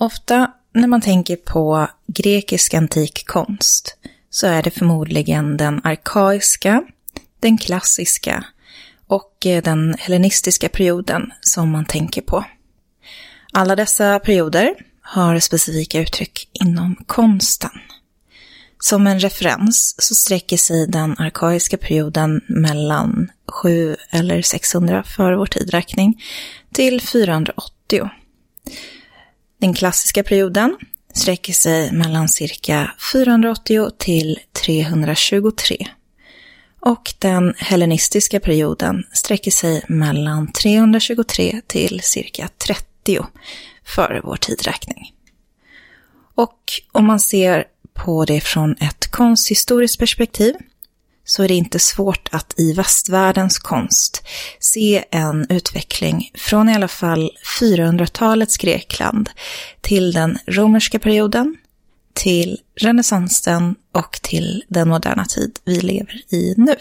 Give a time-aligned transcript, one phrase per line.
[0.00, 3.96] Ofta när man tänker på grekisk antik konst
[4.30, 6.82] så är det förmodligen den arkaiska,
[7.40, 8.44] den klassiska
[9.06, 12.44] och eh, den hellenistiska perioden som man tänker på.
[13.52, 17.80] Alla dessa perioder har specifika uttryck inom konsten.
[18.78, 25.46] Som en referens så sträcker sig den arkaiska perioden mellan 7 eller 600 före vår
[25.46, 26.22] tidräkning
[26.72, 28.10] till 480.
[29.60, 30.76] Den klassiska perioden
[31.14, 35.86] sträcker sig mellan cirka 480 till 323.
[36.80, 43.26] Och den hellenistiska perioden sträcker sig mellan 323 till cirka 30
[43.84, 45.12] före vår tidräkning.
[46.34, 50.54] Och om man ser på det från ett konsthistoriskt perspektiv
[51.24, 54.22] så är det inte svårt att i västvärldens konst
[54.60, 59.30] se en utveckling från i alla fall 400-talets Grekland
[59.80, 61.56] till den romerska perioden,
[62.14, 66.76] till renässansen och till den moderna tid vi lever i nu.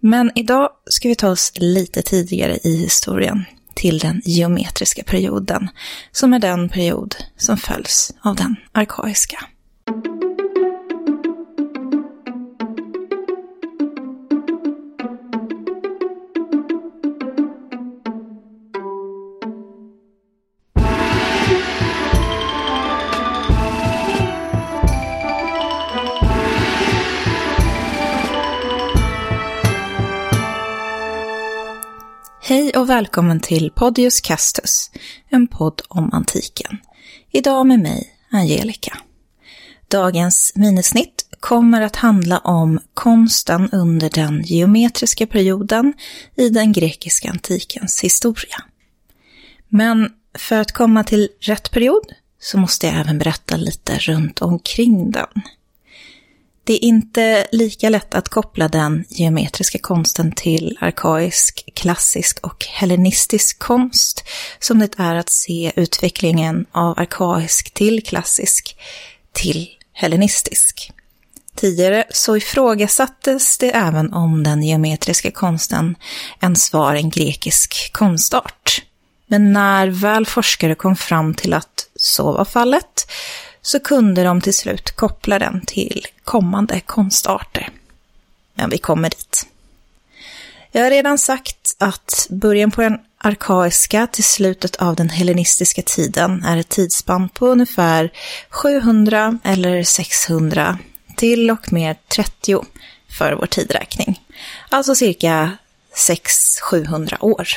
[0.00, 5.68] Men idag ska vi ta oss lite tidigare i historien till den geometriska perioden,
[6.12, 9.38] som är den period som följs av den arkaiska.
[32.76, 34.90] Och välkommen till Podius Castus,
[35.28, 36.78] en podd om antiken.
[37.30, 38.98] Idag med mig, Angelica.
[39.88, 45.94] Dagens minisnitt kommer att handla om konsten under den geometriska perioden
[46.36, 48.64] i den grekiska antikens historia.
[49.68, 55.10] Men för att komma till rätt period så måste jag även berätta lite runt omkring
[55.10, 55.42] den.
[56.66, 63.58] Det är inte lika lätt att koppla den geometriska konsten till arkaisk, klassisk och hellenistisk
[63.58, 64.24] konst
[64.58, 68.76] som det är att se utvecklingen av arkaisk till klassisk
[69.32, 70.92] till hellenistisk.
[71.54, 75.96] Tidigare så ifrågasattes det även om den geometriska konsten
[76.40, 78.82] ens var en grekisk konstart.
[79.26, 83.06] Men när väl forskare kom fram till att så var fallet
[83.66, 87.70] så kunde de till slut koppla den till kommande konstarter.
[88.54, 89.46] Men vi kommer dit.
[90.72, 96.44] Jag har redan sagt att början på den arkaiska till slutet av den hellenistiska tiden
[96.44, 98.12] är ett tidsspann på ungefär
[98.50, 100.78] 700 eller 600
[101.16, 102.64] till och med 30
[103.18, 104.20] för vår tidräkning.
[104.68, 105.52] Alltså cirka
[105.94, 107.48] 600-700 år.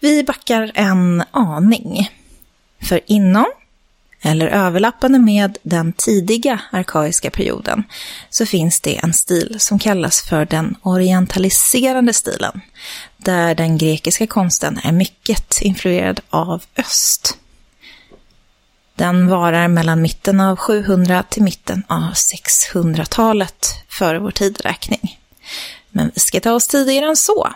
[0.00, 2.10] Vi backar en aning.
[2.80, 3.46] För inom
[4.22, 7.84] eller överlappande med den tidiga arkaiska perioden,
[8.30, 12.60] så finns det en stil som kallas för den orientaliserande stilen,
[13.16, 17.38] där den grekiska konsten är mycket influerad av öst.
[18.94, 25.20] Den varar mellan mitten av 700 till mitten av 600-talet före vår tidräkning.
[25.90, 27.48] Men vi ska ta oss tidigare än så.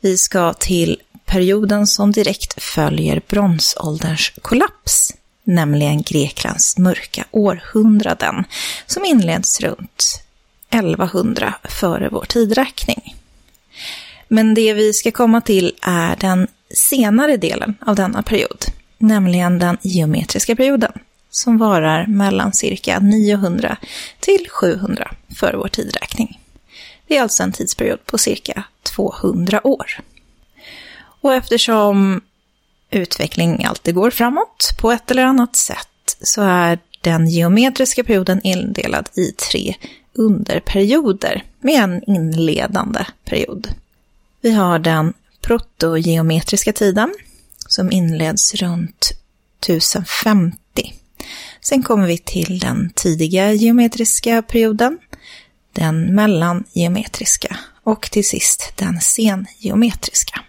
[0.00, 5.12] Vi ska till perioden som direkt följer bronsålderns kollaps
[5.50, 8.44] nämligen Greklands mörka århundraden,
[8.86, 10.22] som inleds runt
[10.70, 13.16] 1100 före vår tidräkning.
[14.28, 18.64] Men det vi ska komma till är den senare delen av denna period,
[18.98, 20.92] nämligen den geometriska perioden,
[21.30, 23.76] som varar mellan cirka 900
[24.20, 26.40] till 700 före vår tidräkning.
[27.06, 30.00] Det är alltså en tidsperiod på cirka 200 år.
[31.20, 32.20] Och eftersom
[32.90, 39.08] utveckling alltid går framåt på ett eller annat sätt så är den geometriska perioden indelad
[39.14, 39.74] i tre
[40.12, 43.68] underperioder med en inledande period.
[44.40, 47.14] Vi har den protogeometriska tiden
[47.68, 49.12] som inleds runt
[49.60, 50.94] 1050.
[51.60, 54.98] Sen kommer vi till den tidiga geometriska perioden,
[55.72, 60.40] den mellangeometriska och till sist den sengeometriska.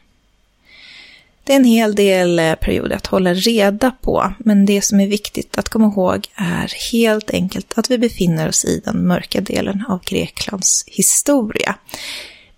[1.44, 5.08] Det är en hel del eh, perioder att hålla reda på, men det som är
[5.08, 9.86] viktigt att komma ihåg är helt enkelt att vi befinner oss i den mörka delen
[9.90, 11.76] av Greklands historia.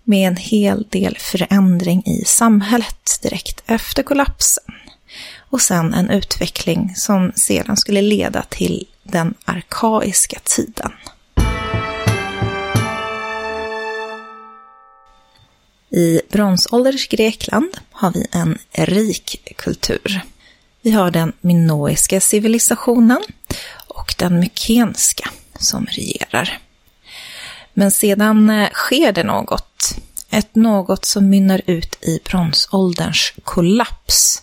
[0.04, 4.64] Med en hel del förändring i samhället direkt efter kollapsen.
[5.38, 10.92] Och sen en utveckling som sedan skulle leda till den arkaiska tiden.
[15.94, 20.20] I bronsålderns Grekland har vi en rik kultur.
[20.82, 23.22] Vi har den minoiska civilisationen
[23.88, 26.58] och den mykenska som regerar.
[27.74, 29.96] Men sedan eh, sker det något.
[30.30, 34.42] Ett något som mynnar ut i bronsålderns kollaps.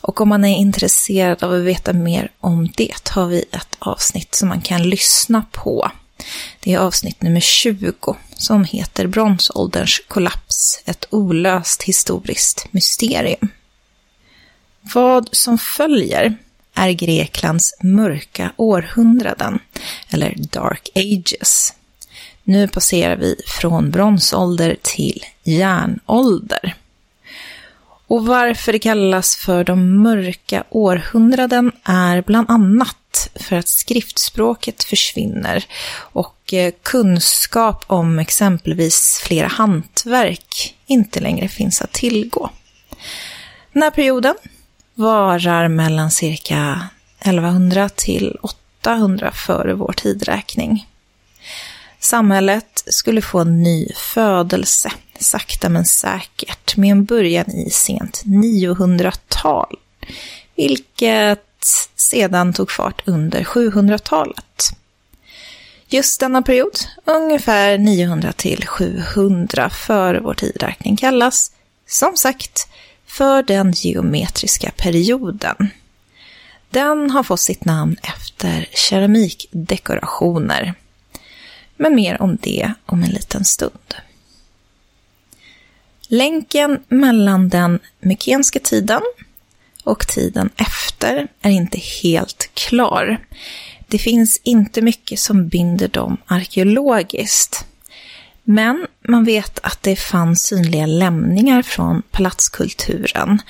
[0.00, 4.34] Och om man är intresserad av att veta mer om det har vi ett avsnitt
[4.34, 5.90] som man kan lyssna på.
[6.62, 13.48] Det är avsnitt nummer 20 som heter Bronsålderns kollaps, ett olöst historiskt mysterium.
[14.80, 16.36] Vad som följer
[16.74, 19.58] är Greklands mörka århundraden,
[20.10, 21.74] eller Dark Ages.
[22.44, 26.74] Nu passerar vi från bronsålder till järnålder.
[28.06, 32.96] Och varför det kallas för de mörka århundraden är bland annat
[33.34, 35.64] för att skriftspråket försvinner
[35.94, 42.50] och eh, kunskap om exempelvis flera hantverk inte längre finns att tillgå.
[43.72, 44.34] Den här perioden
[44.94, 46.88] varar mellan cirka
[47.20, 48.36] 1100 till
[48.80, 50.86] 800 före vår tidräkning.
[51.98, 59.76] Samhället skulle få en ny födelse, sakta men säkert, med en början i sent 900-tal,
[60.56, 61.46] vilket
[62.10, 64.70] sedan tog fart under 700-talet.
[65.88, 71.52] Just denna period, ungefär 900 till 700 före vår tidräkning, kallas,
[71.86, 72.68] som sagt,
[73.06, 75.68] för den geometriska perioden.
[76.70, 80.74] Den har fått sitt namn efter keramikdekorationer.
[81.76, 83.94] Men mer om det om en liten stund.
[86.08, 89.02] Länken mellan den mykenska tiden
[89.84, 93.26] och tiden efter är inte helt klar.
[93.88, 97.64] Det finns inte mycket som binder dem arkeologiskt.
[98.44, 103.42] Men man vet att det fanns synliga lämningar från palatskulturen.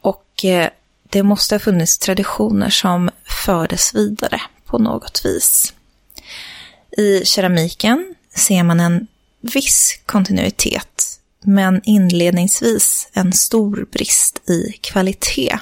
[0.00, 0.68] Och eh,
[1.10, 5.72] det måste ha funnits traditioner som fördes vidare på något vis.
[6.96, 9.06] I keramiken ser man en
[9.40, 15.58] viss kontinuitet, men inledningsvis en stor brist i kvalitet.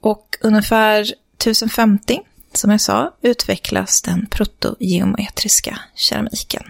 [0.00, 1.00] Och ungefär
[1.38, 2.20] 1050,
[2.52, 6.62] som jag sa, utvecklas den protogeometriska keramiken.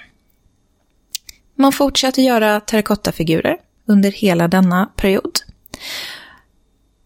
[1.55, 3.57] Man fortsätter göra terrakottafigurer
[3.87, 5.41] under hela denna period.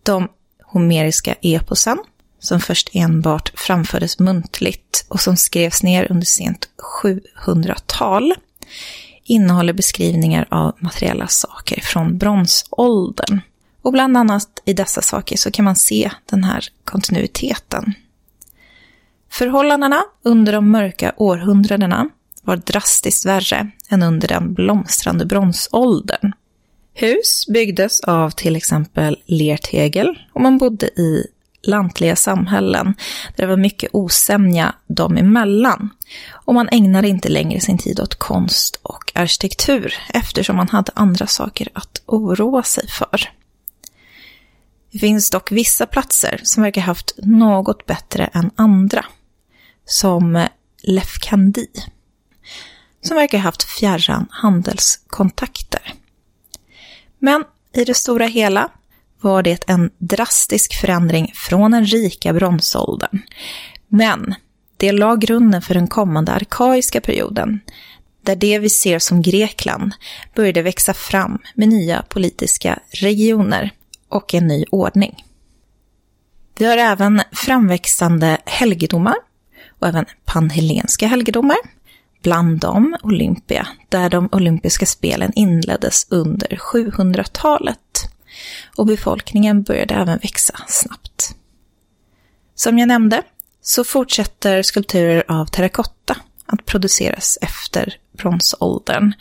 [0.02, 0.28] De
[0.62, 1.98] homeriska eposen,
[2.38, 6.68] som först enbart framfördes muntligt och som skrevs ner under sent
[7.04, 8.34] 700-tal,
[9.26, 13.40] innehåller beskrivningar av materiella saker från bronsåldern.
[13.82, 17.94] Och bland annat i dessa saker så kan man se den här kontinuiteten.
[19.30, 22.08] Förhållandena under de mörka århundradena
[22.42, 26.32] var drastiskt värre än under den blomstrande bronsåldern.
[26.94, 31.26] Hus byggdes av till exempel lertegel och man bodde i
[31.66, 32.94] lantliga samhällen
[33.36, 35.90] där det var mycket osämja dem emellan.
[36.30, 41.26] Och man ägnade inte längre sin tid åt konst och arkitektur eftersom man hade andra
[41.26, 43.30] saker att oroa sig för.
[44.92, 49.04] Det finns dock vissa platser som verkar haft något bättre än andra,
[49.84, 50.46] som
[50.82, 51.66] Lefkandi
[53.06, 55.94] som verkar haft fjärran handelskontakter.
[57.18, 58.70] Men i det stora hela
[59.20, 63.22] var det en drastisk förändring från den rika bronsåldern.
[63.88, 64.34] Men
[64.76, 67.60] det la grunden för den kommande arkaiska perioden,
[68.22, 69.92] där det vi ser som Grekland
[70.34, 73.70] började växa fram med nya politiska regioner
[74.08, 75.24] och en ny ordning.
[76.58, 79.16] Vi har även framväxande helgedomar
[79.78, 81.56] och även panhellenska helgedomar
[82.22, 87.78] bland dem Olympia, där de olympiska spelen inleddes under 700-talet.
[88.76, 91.34] Och befolkningen började även växa snabbt.
[92.54, 93.22] Som jag nämnde
[93.62, 99.12] så fortsätter skulpturer av terrakotta att produceras efter bronsåldern.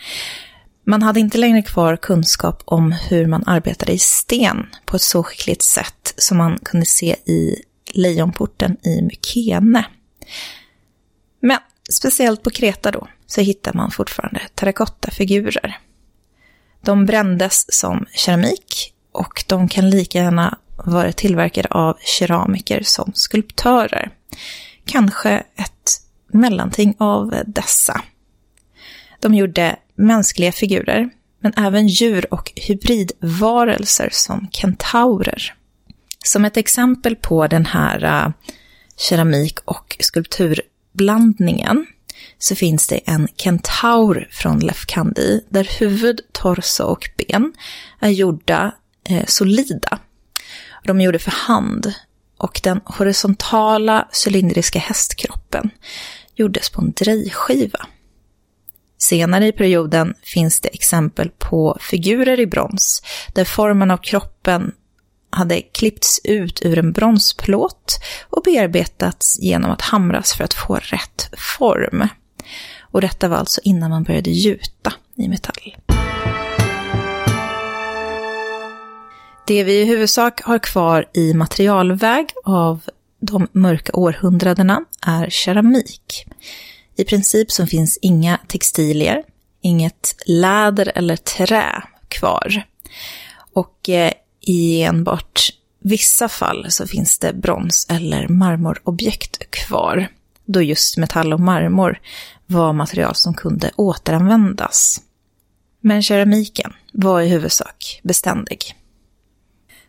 [0.83, 5.23] Man hade inte längre kvar kunskap om hur man arbetade i sten på ett så
[5.23, 7.61] skickligt sätt som man kunde se i
[7.93, 9.85] Lejonporten i Mykene.
[11.39, 15.79] Men speciellt på Kreta då, så hittar man fortfarande terrakottafigurer.
[16.81, 24.09] De brändes som keramik och de kan lika gärna vara tillverkade av keramiker som skulptörer.
[24.85, 28.01] Kanske ett mellanting av dessa.
[29.19, 35.53] De gjorde mänskliga figurer, men även djur och hybridvarelser som kentaurer.
[36.25, 38.33] Som ett exempel på den här äh,
[38.97, 41.85] keramik och skulpturblandningen
[42.37, 47.53] så finns det en kentaur från Lefkandi där huvud, torso och ben
[47.99, 48.71] är gjorda
[49.09, 49.99] eh, solida.
[50.83, 51.93] De gjorde för hand
[52.37, 55.69] och den horisontala cylindriska hästkroppen
[56.35, 57.87] gjordes på en drejskiva.
[58.97, 64.71] Senare i perioden finns det exempel på figurer i brons där formen av kroppen
[65.29, 71.29] hade klippts ut ur en bronsplåt och bearbetats genom att hamras för att få rätt
[71.57, 72.07] form.
[72.79, 75.75] Och detta var alltså innan man började gjuta i metall.
[79.47, 82.81] Det vi i huvudsak har kvar i materialväg av
[83.19, 86.25] de mörka århundradena är keramik.
[86.95, 89.23] I princip så finns inga textilier,
[89.61, 92.63] inget läder eller trä kvar.
[93.53, 94.11] Och eh,
[94.41, 95.49] i enbart
[95.79, 100.07] vissa fall så finns det brons eller marmorobjekt kvar,
[100.45, 101.99] då just metall och marmor
[102.45, 105.01] var material som kunde återanvändas.
[105.81, 108.75] Men keramiken var i huvudsak beständig.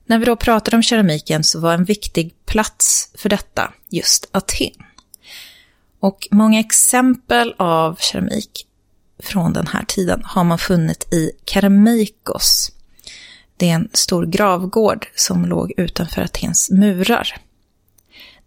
[0.07, 4.85] När vi då pratade om keramiken så var en viktig plats för detta just Aten.
[6.01, 8.67] Och många exempel av keramik
[9.23, 12.73] från den här tiden har man funnit i Keramikos.
[13.57, 17.37] Det är en stor gravgård som låg utanför Atens murar.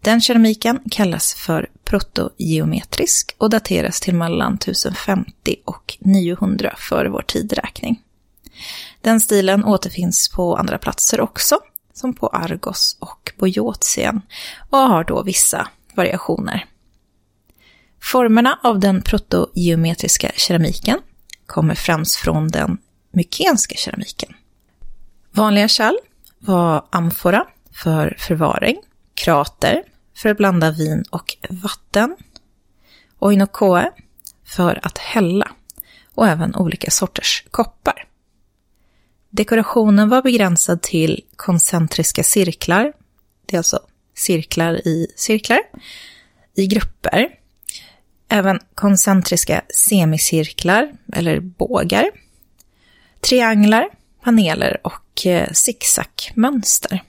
[0.00, 8.02] Den keramiken kallas för protogeometrisk och dateras till mellan 1050 och 900 före vår tidräkning.
[9.00, 11.58] Den stilen återfinns på andra platser också,
[11.94, 14.22] som på Argos och Boiotien,
[14.70, 16.64] och har då vissa variationer.
[18.02, 20.98] Formerna av den protogeometriska keramiken
[21.46, 22.78] kommer främst från den
[23.12, 24.34] mykenska keramiken.
[25.30, 25.96] Vanliga kärl
[26.38, 28.76] var amfora för förvaring,
[29.14, 29.82] krater
[30.16, 32.16] för att blanda vin och vatten,
[33.18, 33.90] oinokoe
[34.44, 35.50] för att hälla
[36.14, 38.09] och även olika sorters koppar.
[39.30, 42.92] Dekorationen var begränsad till koncentriska cirklar,
[43.46, 43.80] det är alltså
[44.14, 45.60] cirklar i cirklar,
[46.54, 47.28] i grupper.
[48.28, 52.10] Även koncentriska semicirklar, eller bågar.
[53.20, 53.88] Trianglar,
[54.24, 57.02] paneler och eh, zigzagmönster.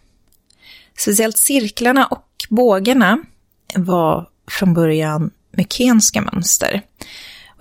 [0.97, 3.23] Speciellt cirklarna och bågarna
[3.75, 6.81] var från början mykenska mönster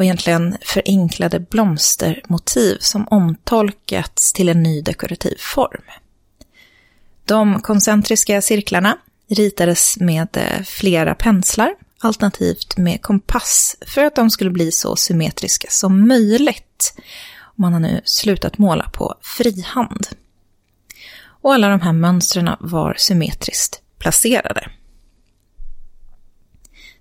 [0.00, 5.82] och egentligen förenklade blomstermotiv som omtolkats till en ny dekorativ form.
[7.24, 14.50] De koncentriska cirklarna ritades med eh, flera penslar, alternativt med kompass, för att de skulle
[14.50, 16.94] bli så symmetriska som möjligt.
[17.54, 20.06] Man har nu slutat måla på frihand.
[21.22, 24.70] Och alla de här mönstren var symmetriskt placerade.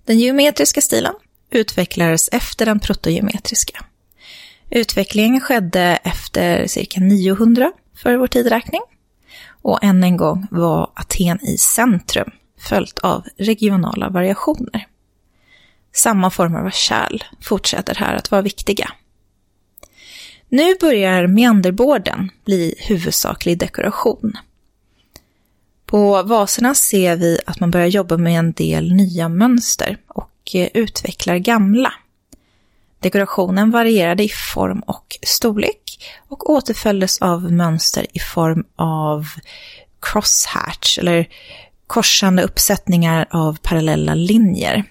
[0.04, 1.14] Den geometriska stilen
[1.50, 3.84] utvecklades efter den protogeometriska.
[4.70, 8.80] Utvecklingen skedde efter cirka 900 för vår tidräkning.
[9.62, 14.86] Och än en gång var Aten i centrum, följt av regionala variationer.
[15.92, 18.92] Samma former av kärl fortsätter här att vara viktiga.
[20.48, 24.32] Nu börjar meanderborden bli huvudsaklig dekoration.
[25.86, 30.70] På vaserna ser vi att man börjar jobba med en del nya mönster och och
[30.74, 31.92] utvecklar gamla.
[33.00, 39.26] Dekorationen varierade i form och storlek och återföljdes av mönster i form av
[40.00, 41.28] crosshatch, eller
[41.86, 44.84] korsande uppsättningar av parallella linjer.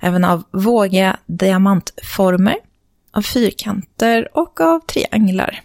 [0.00, 2.56] Även av vågiga diamantformer,
[3.10, 5.62] av fyrkanter och av trianglar.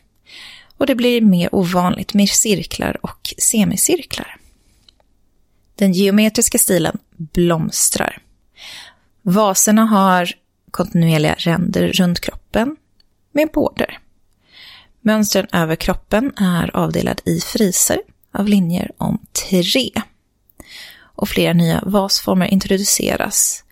[0.78, 4.38] Och det blir mer ovanligt med cirklar och semicirklar.
[5.76, 8.22] Den geometriska stilen blomstrar.
[9.30, 10.32] Vaserna har
[10.72, 12.76] kontinuerliga ränder runt kroppen
[13.32, 14.00] med border.
[15.02, 19.92] Mönstren över kroppen är avdelad i friser av linjer om tre.
[21.00, 23.64] Och flera nya vasformer introduceras.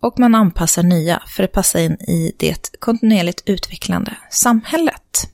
[0.00, 5.30] Och man anpassar nya för att passa in i det kontinuerligt utvecklande samhället.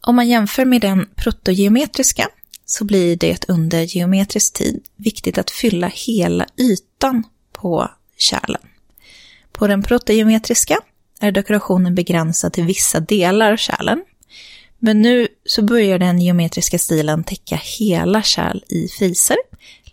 [0.00, 2.28] Om man jämför med den protogeometriska
[2.66, 8.62] så blir det under geometrisk tid viktigt att fylla hela ytan på kärlen.
[9.52, 10.78] På den protogeometriska
[11.20, 14.04] är dekorationen begränsad till vissa delar av kärlen.
[14.78, 19.36] Men nu så börjar den geometriska stilen täcka hela kärl i friser,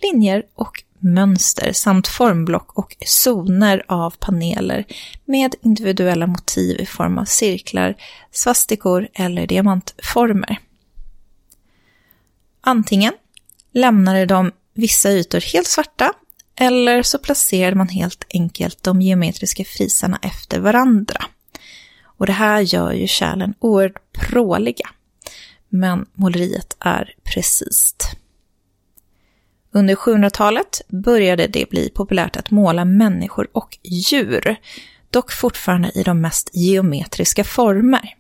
[0.02, 4.86] linjer och mönster samt formblock och zoner av paneler
[5.26, 7.96] med individuella motiv i form av cirklar,
[8.32, 10.60] svastikor eller diamantformer.
[12.66, 13.14] Antingen
[13.72, 16.14] lämnade de vissa ytor helt svarta
[16.56, 21.26] eller så placerade man helt enkelt de geometriska frisarna efter varandra.
[22.04, 24.90] Och det här gör ju kärlen oerhört pråliga.
[25.70, 27.96] men måleriet är precis.
[29.72, 34.56] Under 700-talet började det bli populärt att måla människor och djur,
[35.10, 38.16] dock fortfarande i de mest geometriska former.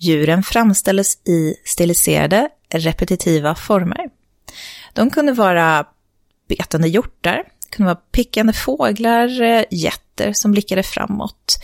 [0.00, 4.10] Djuren framställdes i stiliserade, repetitiva former.
[4.92, 5.86] De kunde vara
[6.48, 11.58] betande hjortar, kunde vara pickande fåglar, eh, jätter som blickade framåt.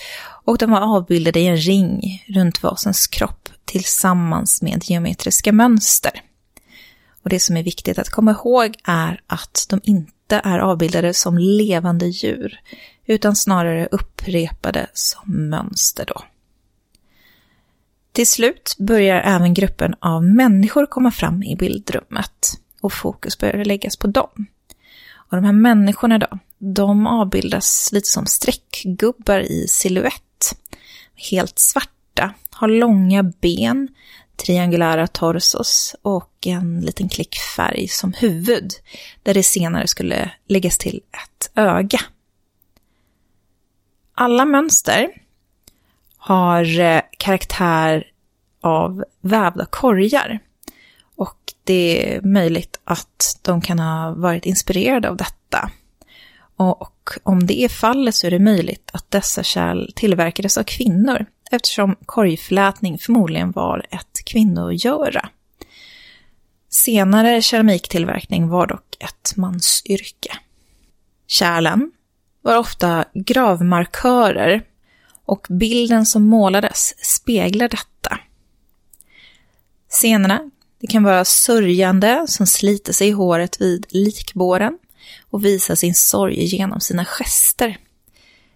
[0.45, 6.23] Och de var avbildade i en ring runt vasens kropp tillsammans med geometriska mönster.
[7.23, 11.38] Och det som är viktigt att komma ihåg är att de inte är avbildade som
[11.38, 12.61] levande djur,
[13.07, 16.23] utan snarare upprepade som mönster då.
[18.16, 23.96] Till slut börjar även gruppen av människor komma fram i bildrummet och fokus börjar läggas
[23.96, 24.46] på dem.
[25.12, 30.56] Och de här människorna då, de avbildas lite som streckgubbar i siluett.
[31.30, 33.88] Helt svarta, har långa ben,
[34.37, 38.73] triangulära torsos och en liten klick färg som huvud,
[39.23, 42.00] där det senare skulle läggas till ett öga.
[44.14, 45.25] Alla mönster
[46.26, 48.06] har eh, karaktär
[48.61, 50.38] av vävda korgar.
[51.16, 55.71] Och det är möjligt att de kan ha varit inspirerade av detta.
[56.56, 61.26] Och om det är fallet så är det möjligt att dessa kärl tillverkades av kvinnor
[61.50, 65.28] eftersom korgflätning förmodligen var ett kvinnogöra.
[66.68, 70.38] Senare keramiktillverkning var dock ett mansyrke.
[71.26, 71.92] Kärlen
[72.42, 74.62] var ofta gravmarkörer
[75.26, 78.18] och bilden som målades speglar detta.
[79.88, 84.78] Scenerna det kan vara sörjande som sliter sig i håret vid likbåren
[85.30, 87.78] och visar sin sorg genom sina gester.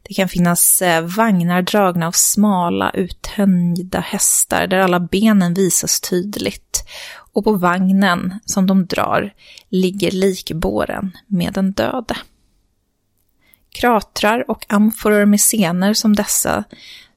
[0.03, 6.85] Det kan finnas eh, vagnar dragna av smala, uttänjda hästar där alla benen visas tydligt.
[7.33, 9.35] Och på vagnen som de drar
[9.69, 12.17] ligger likbåren med den döde.
[13.73, 16.65] Kratrar och amforor med scener som dessa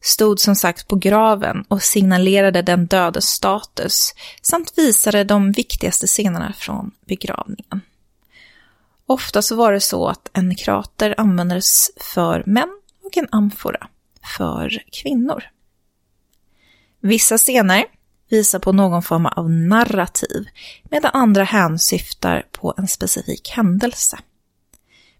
[0.02, 6.54] stod som sagt på graven och signalerade den dödes status samt visade de viktigaste scenerna
[6.58, 7.82] från begravningen.
[9.06, 13.88] Ofta så var det så att en krater användes för män och en amfora
[14.38, 15.44] för kvinnor.
[17.00, 17.86] Vissa scener
[18.30, 20.48] visar på någon form av narrativ
[20.84, 24.20] medan andra hänsyftar på en specifik händelse.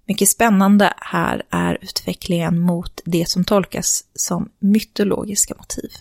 [0.06, 5.92] Mycket spännande här är utvecklingen mot det som tolkas som mytologiska motiv.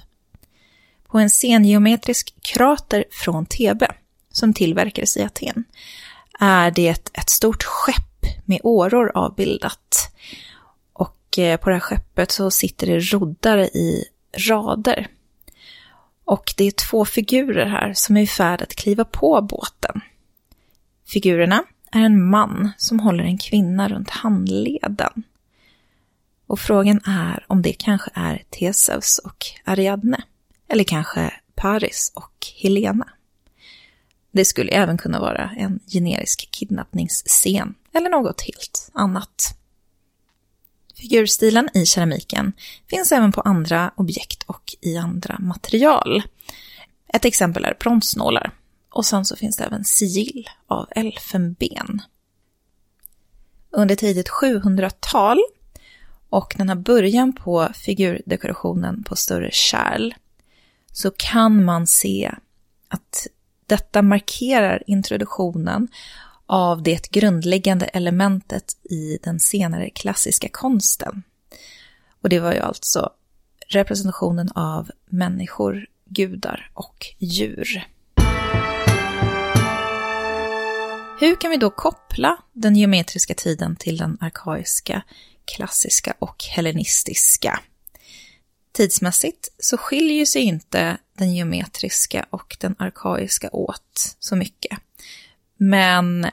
[1.07, 3.95] På en scengeometrisk krater från Thebe,
[4.33, 5.65] som tillverkades i Aten,
[6.41, 10.13] är det ett stort skepp med åror avbildat.
[10.93, 14.05] Och eh, på det här skeppet så sitter det roddare i
[14.49, 15.09] rader.
[16.25, 20.01] Och det är två figurer här som är i färd att kliva på båten.
[21.07, 25.23] Figurerna är en man som håller en kvinna runt handleden.
[26.47, 30.23] Och frågan är om det kanske är Theseus och Ariadne.
[30.69, 33.09] Eller kanske Paris och Helena.
[34.33, 39.59] Det skulle även kunna vara en generisk kidnappningsscen eller något helt annat.
[40.95, 42.53] Figurstilen i keramiken
[42.91, 46.23] finns även på andra objekt och i andra material.
[47.09, 48.53] Ett exempel är bronsnålar
[48.93, 52.03] och sen så finns det även sigill av elfenben.
[53.71, 55.39] Under tidigt 700-tal
[56.29, 60.15] och den här början på figurdekorationen på större kärl
[60.93, 62.35] så kan man se
[62.89, 63.27] att
[63.67, 65.89] detta markerar introduktionen
[66.47, 71.23] av det grundläggande elementet i den senare klassiska konsten.
[72.23, 73.11] Och det var ju alltså
[73.69, 77.87] representationen av människor, gudar och djur.
[81.23, 85.03] Hur kan vi då koppla den geometriska tiden till den arkaiska,
[85.45, 87.61] klassiska och hellenistiska?
[88.73, 94.79] Tidsmässigt så skiljer sig inte den geometriska och den arkaiska åt så mycket.
[95.57, 96.27] Men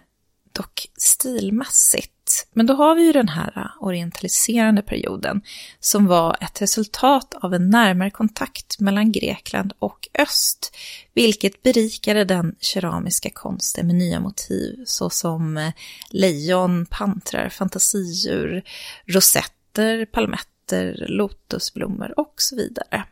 [0.51, 2.18] dock stilmässigt.
[2.53, 5.41] Men då har vi ju den här orientaliserande perioden
[5.79, 10.75] som var ett resultat av en närmare kontakt mellan Grekland och öst,
[11.13, 15.73] vilket berikade den keramiska konsten med nya motiv såsom eh,
[16.09, 18.63] lejon, pantrar, fantasidjur,
[19.05, 23.03] rosetter, palmetter, lotusblommor och så vidare.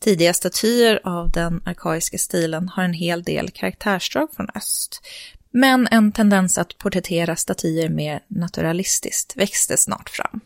[0.00, 5.02] Tidiga statyer av den arkaiska stilen har en hel del karaktärsdrag från öst,
[5.50, 10.40] men en tendens att porträttera statyer mer naturalistiskt växte snart fram.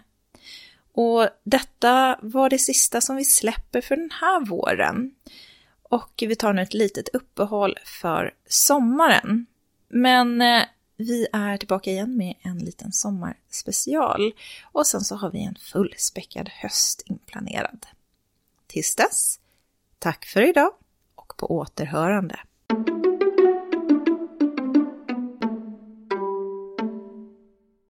[0.93, 5.15] Och detta var det sista som vi släpper för den här våren.
[5.84, 9.45] Och vi tar nu ett litet uppehåll för sommaren.
[9.88, 10.63] Men eh,
[10.97, 14.34] vi är tillbaka igen med en liten sommarspecial.
[14.71, 17.86] Och sen så har vi en fullspäckad höst inplanerad.
[18.67, 19.39] Tills dess,
[19.99, 20.71] tack för idag
[21.15, 22.39] och på återhörande.